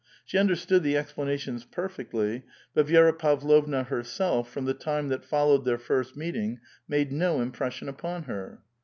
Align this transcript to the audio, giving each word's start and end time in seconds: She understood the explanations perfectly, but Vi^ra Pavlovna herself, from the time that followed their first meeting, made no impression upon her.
She 0.25 0.39
understood 0.39 0.81
the 0.81 0.97
explanations 0.97 1.63
perfectly, 1.63 2.41
but 2.73 2.87
Vi^ra 2.87 3.15
Pavlovna 3.15 3.83
herself, 3.83 4.49
from 4.49 4.65
the 4.65 4.73
time 4.73 5.09
that 5.09 5.23
followed 5.23 5.63
their 5.63 5.77
first 5.77 6.17
meeting, 6.17 6.59
made 6.87 7.11
no 7.11 7.39
impression 7.39 7.87
upon 7.87 8.23
her. 8.23 8.63